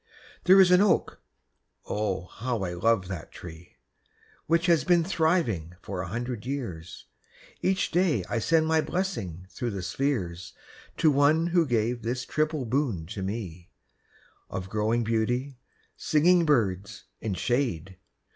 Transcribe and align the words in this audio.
There 0.45 0.59
is 0.59 0.71
an 0.71 0.81
oak 0.81 1.21
(oh! 1.85 2.25
how 2.25 2.63
I 2.63 2.73
love 2.73 3.07
that 3.07 3.31
tree) 3.31 3.75
Which 4.47 4.65
has 4.65 4.83
been 4.83 5.03
thriving 5.03 5.75
for 5.79 6.01
a 6.01 6.07
hundred 6.07 6.43
years; 6.43 7.05
Each 7.61 7.91
day 7.91 8.23
I 8.27 8.39
send 8.39 8.65
my 8.65 8.81
blessing 8.81 9.45
through 9.51 9.69
the 9.69 9.83
spheres 9.83 10.53
To 10.97 11.11
one 11.11 11.45
who 11.45 11.67
gave 11.67 12.01
this 12.01 12.25
triple 12.25 12.65
boon 12.65 13.05
to 13.11 13.21
me, 13.21 13.69
Of 14.49 14.69
growing 14.69 15.03
beauty, 15.03 15.59
singing 15.95 16.45
birds, 16.47 17.03
and 17.21 17.37
shade. 17.37 17.97